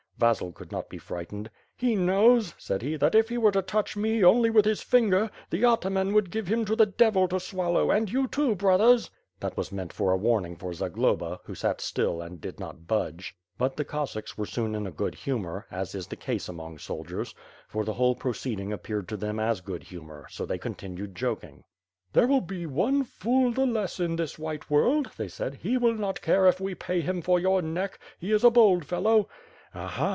[0.17, 1.49] Vasil could not be frightened.
[1.75, 5.31] "He knows," said he, "that if he were to touch me only with his finger,
[5.49, 9.09] the ataman would give him to the devil to swallow, and you, too, brothers."
[9.39, 13.33] That was meant for a warning for Zagloba, who sat still and did aot budge.
[13.57, 17.33] But the Cossacks were soon in a good humor, as is the casi among soldiers;
[17.67, 21.63] for the whole proceeding appeared to then as go^ humor, so they continued joking.
[22.13, 22.13] \VlfU FIRE AND SWORD.
[22.13, 25.55] 4^3 "There will be one fool the less in this white world/ they said.
[25.63, 27.97] "He will not care if we pay him for your neck.
[28.19, 29.27] He is a bold fellow."
[29.73, 30.09] "Aha!